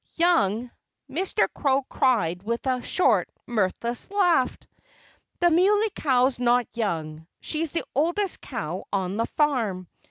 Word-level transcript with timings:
"Young!" 0.15 0.71
Mr. 1.07 1.45
Crow 1.53 1.83
cried 1.83 2.41
with 2.41 2.65
a 2.65 2.81
short, 2.81 3.29
mirthless 3.45 4.09
laugh. 4.09 4.57
"The 5.41 5.51
Muley 5.51 5.91
Cow's 5.95 6.39
not 6.39 6.65
young. 6.73 7.27
She's 7.39 7.73
the 7.73 7.83
oldest 7.93 8.41
cow 8.41 8.85
on 8.91 9.17
the 9.17 9.27
farm. 9.27 9.87